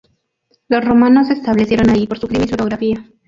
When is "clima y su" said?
2.27-2.55